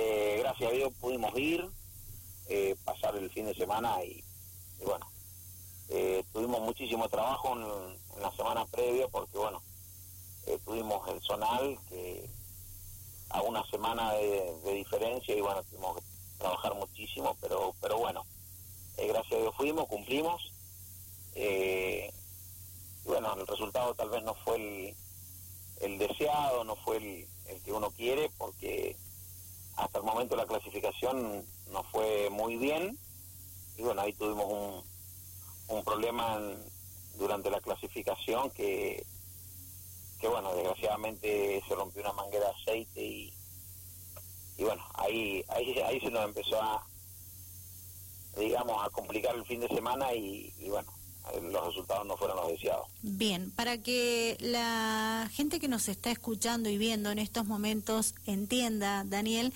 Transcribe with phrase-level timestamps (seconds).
[0.00, 1.68] Eh, gracias a Dios pudimos ir,
[2.46, 4.22] eh, pasar el fin de semana y,
[4.84, 5.04] bueno,
[5.88, 9.60] eh, tuvimos muchísimo trabajo en, la semana previa porque bueno,
[10.64, 12.30] tuvimos el zonal que
[13.30, 16.02] a una semana de, diferencia y bueno, tuvimos que
[16.38, 18.24] trabajar muchísimo, pero, pero bueno,
[18.96, 20.52] gracias a Dios fuimos, cumplimos.
[21.34, 22.08] y
[23.04, 24.96] bueno, el resultado tal vez no fue el,
[25.80, 28.96] el deseado, no fue el, el que uno quiere porque
[29.78, 32.98] hasta el momento la clasificación no fue muy bien.
[33.76, 36.40] Y bueno, ahí tuvimos un, un problema
[37.16, 39.06] durante la clasificación que,
[40.20, 43.32] que bueno, desgraciadamente se rompió una manguera de aceite y,
[44.56, 46.84] y bueno, ahí, ahí, ahí se nos empezó a,
[48.36, 50.92] digamos, a complicar el fin de semana y, y bueno,
[51.58, 52.86] los resultados no fueron los deseados.
[53.02, 59.04] Bien, para que la gente que nos está escuchando y viendo en estos momentos entienda,
[59.04, 59.52] Daniel,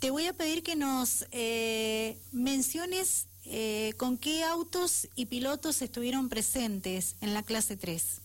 [0.00, 6.28] te voy a pedir que nos eh, menciones eh, con qué autos y pilotos estuvieron
[6.28, 8.20] presentes en la clase 3.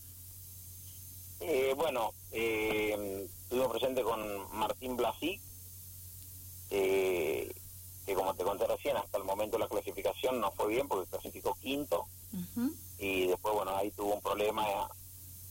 [1.40, 5.40] Eh, bueno, estuvimos presentes con Martín Blasi,
[6.70, 11.54] que como te conté recién, hasta el momento la clasificación no fue bien porque clasificó
[11.54, 12.06] quinto
[12.98, 14.66] y después, bueno, ahí tuvo un problema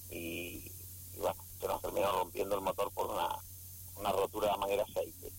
[0.09, 0.71] y,
[1.17, 3.29] bueno, se nos terminó rompiendo el motor por una,
[3.97, 5.31] una rotura de manera aceite.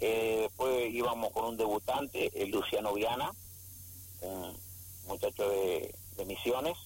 [0.00, 3.32] Eh, después íbamos con un debutante, el Luciano Viana,
[4.22, 4.56] un
[5.06, 5.94] muchacho de,
[6.26, 6.76] Misiones,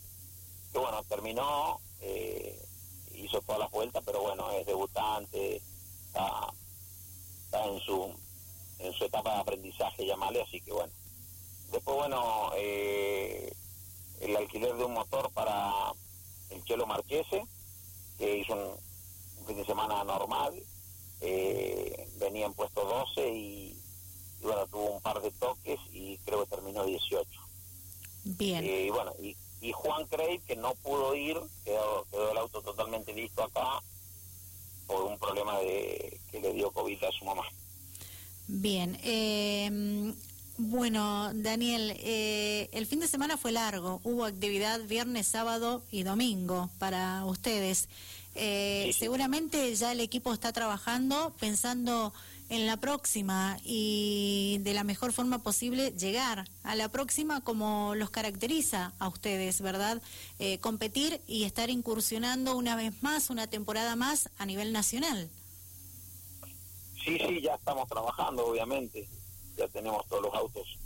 [0.73, 2.57] que bueno, terminó, eh,
[3.17, 5.57] hizo todas las vueltas, pero bueno, es debutante,
[6.07, 6.53] está,
[7.47, 8.15] está en su
[8.79, 10.93] en su etapa de aprendizaje, llamarle, así que bueno.
[11.73, 13.53] Después, bueno, eh,
[14.25, 15.93] el alquiler de un motor para
[16.51, 17.45] el Chelo Marchese,
[18.19, 20.55] que hizo un, fin de semana normal,
[21.21, 23.77] eh, venía en puesto 12 y,
[24.41, 27.29] bueno, tuvo un par de toques y creo que terminó 18.
[28.25, 28.65] Bien.
[28.65, 29.37] Eh, y bueno, y,
[29.73, 33.83] Juan Craig, que no pudo ir, quedó, quedó el auto totalmente listo acá
[34.87, 37.45] por un problema de que le dio COVID a su mamá.
[38.47, 38.99] Bien.
[39.03, 40.15] Eh,
[40.57, 44.01] bueno, Daniel, eh, el fin de semana fue largo.
[44.05, 47.89] Hubo actividad viernes, sábado y domingo para ustedes.
[48.37, 52.13] Eh, seguramente ya el equipo está trabajando pensando
[52.49, 58.11] en la próxima y de la mejor forma posible llegar a la próxima como los
[58.11, 60.03] caracteriza a ustedes, ¿verdad?
[60.39, 65.29] Eh, competir y estar incursionando una vez más, una temporada más a nivel nacional.
[67.05, 69.09] Sí, sí, ya estamos trabajando, obviamente.
[69.57, 70.79] Ya tenemos todos los autos,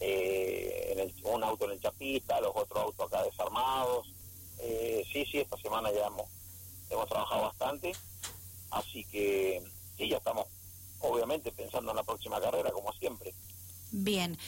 [0.00, 4.08] eh, en el, un auto en el Chapista, los otros autos acá desarmados.
[4.58, 6.28] Eh, sí, sí, esta semana ya hemos,
[6.90, 7.92] hemos trabajado bastante.
[8.70, 9.62] Así que
[9.96, 10.46] sí, ya estamos,
[11.00, 13.34] obviamente, pensando en la próxima carrera, como siempre.
[13.90, 14.38] Bien,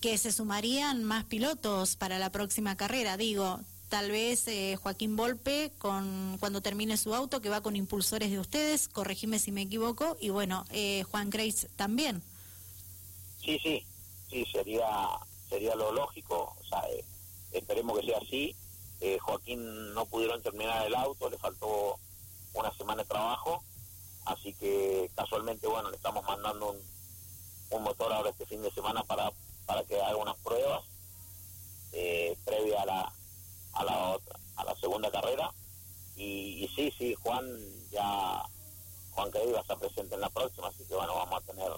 [0.00, 5.72] que se sumarían más pilotos para la próxima carrera, digo, tal vez eh, Joaquín Volpe
[5.78, 10.16] con cuando termine su auto que va con impulsores de ustedes, corregime si me equivoco,
[10.20, 12.22] y bueno, eh, Juan Grace también.
[13.46, 13.86] Sí, sí,
[14.28, 14.86] sí, sería
[15.48, 17.04] sería lo lógico, o sea, eh,
[17.52, 18.54] esperemos que sea así.
[19.20, 21.96] Joaquín no pudieron terminar el auto, le faltó
[22.54, 23.62] una semana de trabajo,
[24.24, 26.78] así que casualmente, bueno, le estamos mandando un,
[27.70, 29.30] un motor ahora este fin de semana para,
[29.64, 30.82] para que haga unas pruebas
[32.44, 33.12] previa a la
[33.74, 35.52] a la otra, a la segunda carrera.
[36.16, 37.44] Y, sí, sí, Juan
[37.90, 38.42] ya,
[39.12, 41.70] Juan que va a estar presente en la próxima, así que bueno, vamos a tener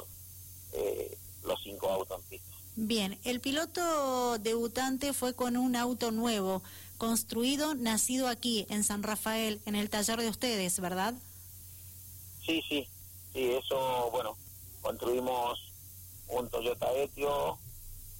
[0.72, 2.56] eh, los cinco autos en pista.
[2.76, 6.62] Bien, el piloto debutante fue con un auto nuevo,
[6.96, 11.14] construido, nacido aquí, en San Rafael, en el taller de ustedes, ¿verdad?
[12.46, 12.88] Sí, sí,
[13.32, 14.36] sí, eso, bueno,
[14.80, 15.72] construimos
[16.28, 17.58] un Toyota Etio,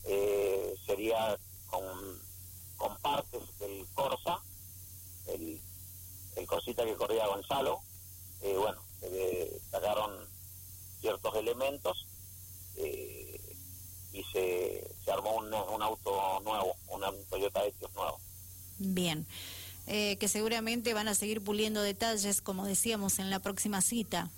[0.04, 1.82] eh, sería con
[2.78, 4.40] con partes del Corsa,
[5.26, 5.60] el,
[6.36, 7.80] el Corsita que corría Gonzalo,
[8.40, 10.12] eh, bueno, se sacaron
[11.00, 12.06] ciertos elementos
[12.78, 13.56] eh,
[14.12, 18.18] y se, se armó un, un, auto nuevo, un Toyota Etios nuevo.
[18.78, 19.26] Bien.
[19.86, 24.30] Eh, que seguramente van a seguir puliendo detalles, como decíamos, en la próxima cita.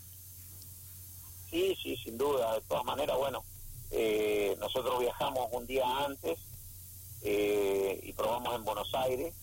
[1.50, 2.54] Sí, sí, sin duda.
[2.54, 3.42] De todas maneras, bueno,
[4.60, 6.38] nosotros viajamos un día antes
[7.22, 9.34] eh, y probamos en Buenos Aires.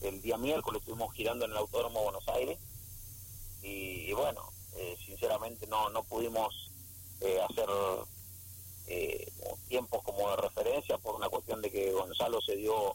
[0.00, 2.58] El día miércoles estuvimos girando en el Autódromo Buenos Aires
[3.62, 6.65] y, bueno, eh, sinceramente no, no pudimos
[7.20, 7.68] eh, hacer
[9.68, 12.94] tiempos como de referencia por una cuestión de que Gonzalo se dio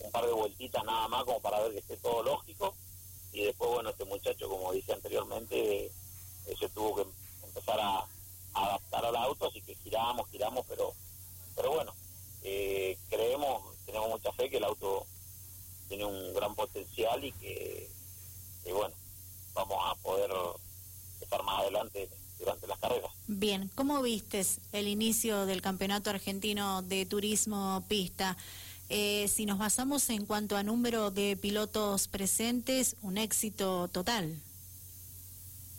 [0.00, 2.74] un par de vueltitas nada más como para ver que esté todo lógico.
[3.32, 5.90] Y después bueno este muchacho como dije anteriormente
[6.58, 7.06] se tuvo que
[7.46, 8.06] empezar a,
[9.86, 10.92] giramos, giramos, pero,
[11.54, 11.94] pero bueno,
[12.42, 15.06] eh, creemos, tenemos mucha fe que el auto
[15.88, 17.88] tiene un gran potencial y que,
[18.64, 18.94] bueno,
[19.54, 20.30] vamos a poder
[21.20, 23.10] estar más adelante durante las carreras.
[23.26, 28.36] Bien, ¿cómo vistes el inicio del Campeonato Argentino de Turismo Pista?
[28.88, 34.40] Eh, si nos basamos en cuanto a número de pilotos presentes, un éxito total.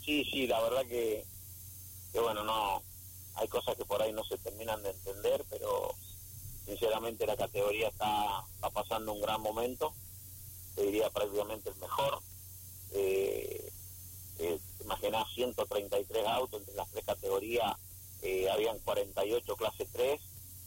[0.04, 1.24] Sí, sí, la verdad que,
[2.12, 2.82] que bueno, no,
[3.34, 5.94] hay cosas que por ahí no se terminan de entender, pero
[6.66, 9.94] sinceramente la categoría está, está pasando un gran momento,
[10.74, 12.20] te diría prácticamente el mejor.
[12.92, 13.72] Eh,
[14.38, 14.58] eh,
[15.34, 17.76] 133 autos entre las tres categorías,
[18.22, 20.20] eh, habían 48 clase 3,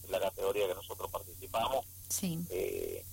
[0.06, 1.86] en la categoría que nosotros participamos.
[2.10, 2.40] Sí.
[2.50, 3.04] Eh,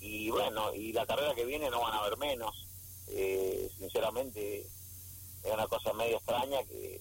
[0.00, 2.66] y bueno, y la carrera que viene no van a haber menos.
[3.08, 4.66] Eh, sinceramente,
[5.42, 7.00] es una cosa medio extraña que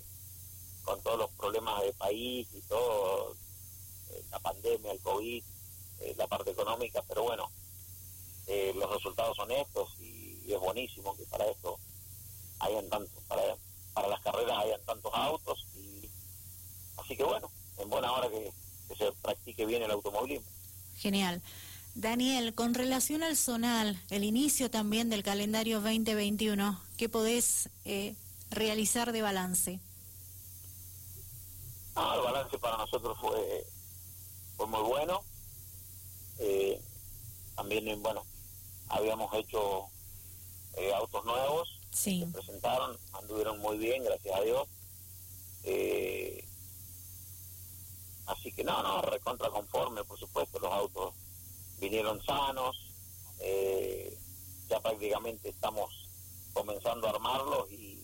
[0.83, 3.35] con todos los problemas de país y todo,
[4.09, 5.43] eh, la pandemia, el COVID,
[5.99, 7.51] eh, la parte económica, pero bueno,
[8.47, 11.77] eh, los resultados son estos y, es buenísimo que para esto
[12.59, 13.41] hayan tantos, para,
[13.93, 16.09] para las carreras hayan tantos autos y
[16.97, 18.51] así que bueno, en buena hora que,
[18.97, 20.47] se practique bien el automovilismo.
[20.95, 21.41] Genial.
[21.93, 27.69] Daniel, con relación al zonal, el inicio también del calendario 2021, ¿qué podés
[28.49, 29.79] realizar de balance?
[31.95, 33.65] No, el balance para nosotros fue,
[34.55, 35.21] fue muy bueno.
[36.39, 36.79] Eh,
[37.55, 38.23] también, bueno,
[38.89, 39.87] habíamos hecho
[40.75, 42.19] eh, autos nuevos, sí.
[42.21, 44.67] se presentaron, anduvieron muy bien, gracias a Dios.
[45.63, 46.45] Eh,
[48.25, 51.13] así que no, no, recontra conforme, por supuesto, los autos
[51.79, 52.75] vinieron sanos,
[54.67, 56.09] ya prácticamente estamos
[56.53, 58.03] comenzando a armarlos y,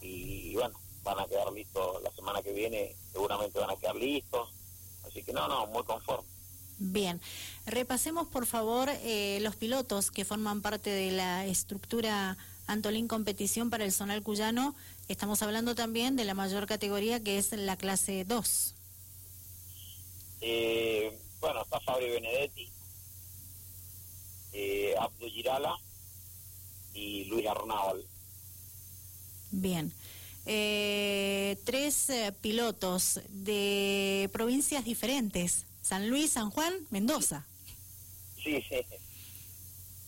[0.00, 4.50] y bueno, van a quedar listos la semana que viene, seguramente van a quedar listos.
[5.06, 6.28] Así que no, no, muy conforme.
[6.78, 7.20] Bien,
[7.66, 12.36] repasemos por favor eh, los pilotos que forman parte de la estructura
[12.66, 14.74] Antolín Competición para el Zonal Cuyano.
[15.08, 18.74] Estamos hablando también de la mayor categoría que es la clase 2.
[20.40, 22.68] Eh, bueno, está Fabio Benedetti,
[24.52, 25.76] eh, Abdo Girala
[26.92, 28.04] y Luis Arnabal.
[29.50, 29.92] Bien
[30.46, 37.46] eh, tres eh, pilotos de provincias diferentes, San Luis, San Juan, Mendoza.
[38.42, 38.76] Sí, sí.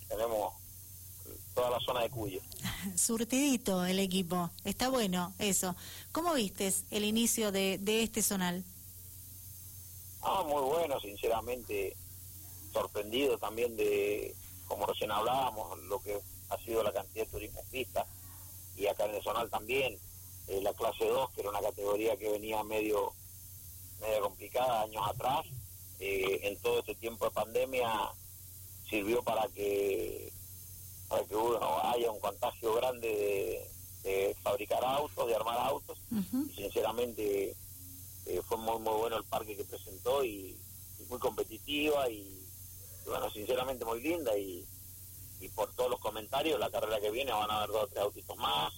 [0.09, 0.55] Tenemos
[1.57, 2.41] toda la zona de Cuyo.
[2.97, 5.75] Surtidito el equipo, está bueno eso.
[6.13, 8.63] ¿Cómo vistes el inicio de, de este zonal?
[10.23, 11.97] Ah, muy bueno, sinceramente
[12.73, 14.37] sorprendido también de,
[14.69, 16.21] como recién hablábamos, lo que
[16.51, 18.07] ha sido la cantidad de turismo pista
[18.77, 19.99] y acá en el zonal también.
[20.49, 23.15] Eh, la clase 2, que era una categoría que venía medio,
[24.01, 25.47] medio complicada años atrás.
[25.99, 27.91] Eh, en todo este tiempo de pandemia
[28.89, 30.31] sirvió para que
[31.09, 33.71] para que haya un contagio grande
[34.03, 35.99] de, fabricar autos, de armar autos.
[36.11, 37.57] y sinceramente
[38.27, 40.57] eh, fue muy muy bueno el parque que presentó y,
[41.09, 42.45] muy competitiva y,
[43.05, 44.67] bueno, sinceramente muy linda y,
[45.41, 48.03] y por todos los comentarios, la carrera que viene van a haber dos o tres
[48.03, 48.73] autitos más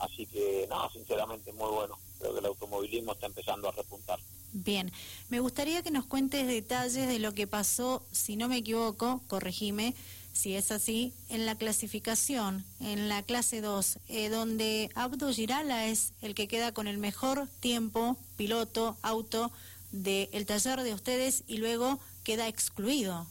[0.00, 1.98] Así que, no, sinceramente muy bueno.
[2.18, 4.18] Creo que el automovilismo está empezando a repuntar.
[4.52, 4.90] Bien,
[5.28, 9.94] me gustaría que nos cuentes detalles de lo que pasó, si no me equivoco, corregime,
[10.32, 16.12] si es así, en la clasificación, en la clase 2, eh, donde Abdo Girala es
[16.22, 19.50] el que queda con el mejor tiempo, piloto, auto
[19.92, 23.26] del taller de ustedes y luego queda excluido.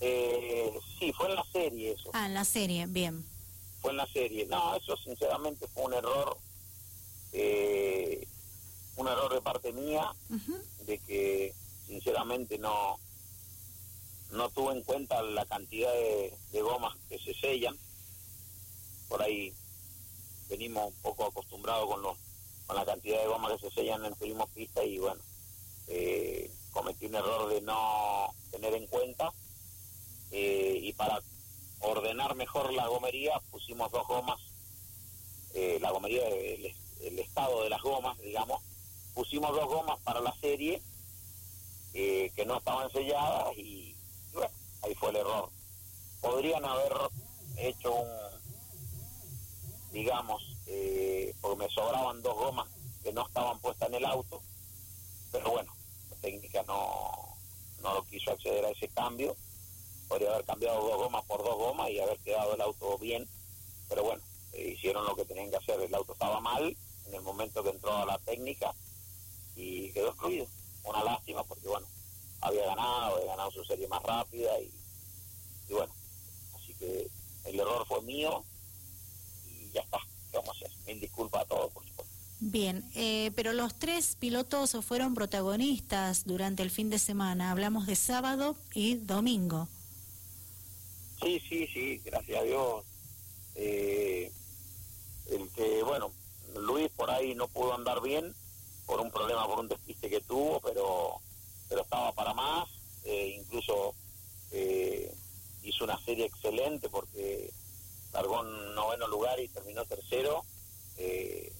[0.00, 2.10] Eh, sí, fue en la serie eso.
[2.14, 3.24] Ah, en la serie, bien
[3.80, 4.46] fue en la serie.
[4.46, 6.36] No, eso sinceramente fue un error,
[7.32, 8.26] eh,
[8.96, 10.12] un error de parte mía,
[10.86, 11.54] de que
[11.86, 12.98] sinceramente no
[14.32, 17.76] no tuve en cuenta la cantidad de, gomas que se sellan.
[19.08, 19.52] Por ahí
[20.48, 22.16] venimos un poco acostumbrados con los
[22.66, 25.20] con la cantidad de gomas que se sellan en turismo pista y bueno,
[25.88, 29.32] eh, cometí un error de no tener en cuenta
[30.30, 31.20] eh, y para
[31.80, 34.38] ordenar mejor la gomería, pusimos dos gomas,
[35.54, 38.62] eh, la gomería, el, estado de las gomas, digamos,
[39.14, 40.80] pusimos dos gomas para la serie
[41.94, 43.96] eh, que no estaban selladas y,
[44.82, 45.50] ahí fue el error.
[46.20, 46.92] Podrían haber
[47.56, 48.08] hecho un,
[49.92, 52.68] digamos, eh, porque me sobraban dos gomas
[53.02, 54.42] que no estaban puestas en el auto,
[55.32, 55.74] pero bueno,
[56.10, 57.36] la técnica no,
[57.82, 59.36] no lo quiso acceder a ese cambio
[60.10, 63.28] podría haber cambiado dos gomas por dos gomas y haber quedado el auto bien,
[63.88, 64.20] pero bueno,
[64.52, 67.70] eh, hicieron lo que tenían que hacer, el auto estaba mal, en el momento que
[67.70, 68.74] entró a la técnica,
[69.54, 70.48] y quedó excluido.
[70.82, 71.86] Una lástima porque, bueno,
[72.40, 74.70] había ganado, había ganado su serie más rápida y,
[75.68, 75.92] y bueno,
[76.56, 77.10] así que
[77.44, 78.44] el error fue mío
[79.46, 79.98] y ya está.
[80.32, 80.70] vamos a hacer?
[80.86, 82.14] Mil disculpas a todos, por supuesto.
[82.42, 87.50] Bien, eh, pero los tres pilotos fueron protagonistas durante el fin de semana.
[87.50, 89.68] Hablamos de sábado y domingo.
[91.22, 92.84] Sí, sí, sí, gracias a Dios.
[93.56, 94.32] Eh,
[95.30, 96.12] el que, bueno,
[96.56, 98.34] Luis por ahí no pudo andar bien
[98.86, 101.20] por un problema, por un despiste que tuvo, pero,
[101.70, 102.68] pero estaba para más.
[103.04, 103.94] Eh, incluso
[104.50, 105.14] eh,
[105.62, 107.50] hizo una serie excelente porque
[108.12, 110.44] largó en noveno lugar y terminó tercero,
[110.98, 111.50] eh,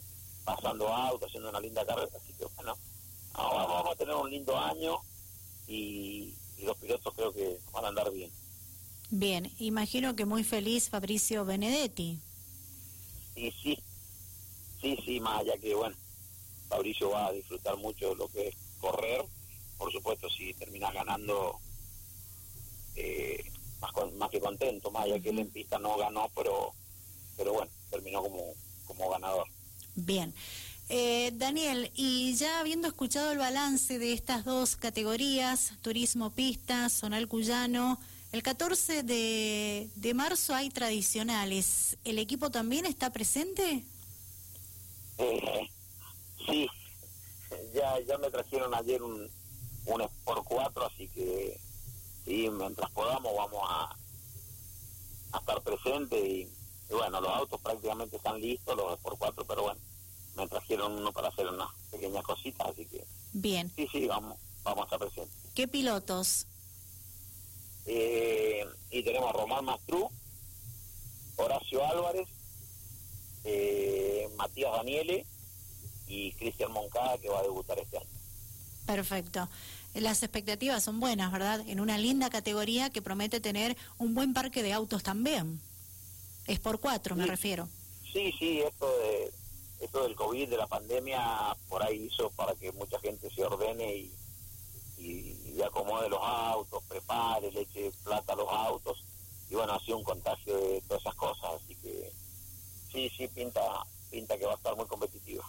[0.45, 2.11] pasando auto, haciendo una linda carrera.
[2.21, 2.77] Así que bueno,
[3.33, 4.99] vamos a tener un lindo año
[5.67, 8.31] y, y los pilotos creo que van a andar bien.
[9.11, 12.21] Bien, imagino que muy feliz Fabricio Benedetti.
[13.35, 13.79] Sí, sí,
[14.81, 15.97] sí, sí, más allá que, bueno,
[16.69, 19.25] Fabricio va a disfrutar mucho de lo que es correr.
[19.81, 21.59] Por supuesto, si terminas ganando,
[22.97, 23.43] eh,
[23.81, 26.75] más, más que contento, más allá que él en pista no ganó, pero,
[27.35, 28.53] pero bueno, terminó como,
[28.87, 29.47] como ganador.
[29.95, 30.35] Bien.
[30.91, 37.27] Eh, Daniel, y ya habiendo escuchado el balance de estas dos categorías, turismo pista, zonal
[37.27, 37.99] cuyano,
[38.33, 41.97] el 14 de, de marzo hay tradicionales.
[42.05, 43.83] ¿El equipo también está presente?
[45.17, 45.71] Eh,
[46.47, 46.69] sí,
[47.73, 49.31] ya, ya me trajeron ayer un,
[49.95, 51.61] un Sport 4, así que
[52.25, 53.97] sí, mientras podamos vamos a,
[55.33, 56.49] a estar presentes y,
[56.89, 59.81] y, bueno, los autos prácticamente están listos, los Sport 4, pero bueno,
[60.37, 63.05] me trajeron uno para hacer unas pequeñas cositas, así que...
[63.33, 63.71] Bien.
[63.77, 65.37] Sí, sí, vamos, vamos a estar presentes.
[65.55, 66.47] ¿Qué pilotos?
[67.87, 70.11] Eh, y tenemos a Román Mastrú,
[71.37, 72.29] Horacio Álvarez,
[73.45, 75.27] eh, Matías Daniele
[76.07, 78.09] y Cristian Moncada que va a debutar este año.
[78.87, 79.49] Perfecto.
[79.95, 81.61] Las expectativas son buenas, ¿verdad?
[81.67, 85.61] En una linda categoría que promete tener un buen parque de autos también.
[86.47, 87.69] Es por cuatro, me refiero.
[88.13, 89.33] Sí, sí, esto de
[89.81, 93.97] esto del COVID, de la pandemia, por ahí hizo para que mucha gente se ordene
[93.97, 94.15] y,
[94.99, 99.03] y, y acomode los autos, prepare, le eche plata a los autos.
[99.49, 102.13] Y bueno, ha sido un contagio de todas esas cosas, así que
[102.93, 103.63] sí, sí, pinta,
[104.11, 105.45] pinta que va a estar muy competitiva.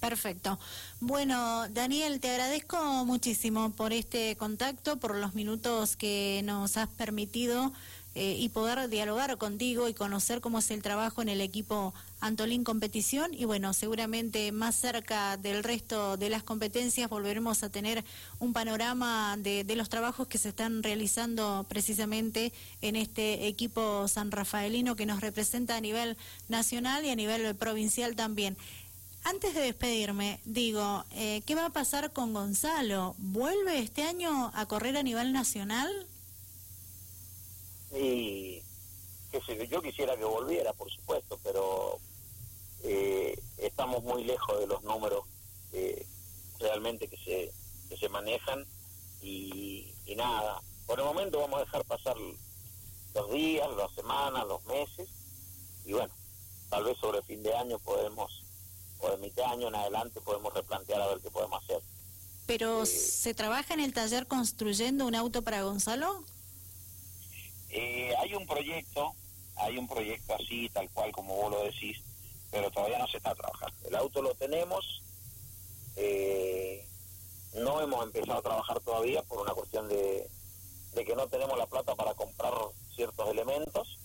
[0.00, 0.58] Perfecto.
[1.00, 7.72] Bueno, Daniel, te agradezco muchísimo por este contacto, por los minutos que nos has permitido
[8.16, 12.64] eh, y poder dialogar contigo y conocer cómo es el trabajo en el equipo Antolín
[12.64, 13.32] Competición.
[13.32, 18.04] Y bueno, seguramente más cerca del resto de las competencias volveremos a tener
[18.40, 22.52] un panorama de, de los trabajos que se están realizando precisamente
[22.82, 26.16] en este equipo san rafaelino que nos representa a nivel
[26.48, 28.56] nacional y a nivel provincial también.
[29.22, 33.14] Antes de despedirme, digo, eh, ¿qué va a pasar con Gonzalo?
[33.18, 36.06] ¿Vuelve este año a correr a nivel nacional?
[37.92, 38.62] Y
[39.30, 41.98] qué sé, yo quisiera que volviera, por supuesto, pero
[42.82, 45.24] eh, estamos muy lejos de los números
[45.72, 46.06] eh,
[46.58, 47.52] realmente que se,
[47.88, 48.64] que se manejan
[49.20, 52.16] y, y nada, por el momento vamos a dejar pasar
[53.14, 55.08] los días, las semanas, los meses
[55.84, 56.12] y bueno,
[56.70, 58.39] tal vez sobre fin de año podemos
[59.00, 61.80] o de mitad de año en adelante podemos replantear a ver qué podemos hacer.
[62.46, 66.24] ¿Pero eh, se trabaja en el taller construyendo un auto para Gonzalo?
[67.70, 69.14] Eh, hay un proyecto,
[69.56, 71.98] hay un proyecto así, tal cual como vos lo decís,
[72.50, 73.88] pero todavía no se está trabajando.
[73.88, 75.02] El auto lo tenemos,
[75.96, 76.84] eh,
[77.54, 80.28] no hemos empezado a trabajar todavía por una cuestión de,
[80.94, 82.52] de que no tenemos la plata para comprar
[82.96, 83.99] ciertos elementos,